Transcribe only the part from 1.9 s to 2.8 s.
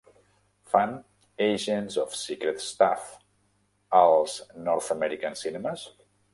of Secret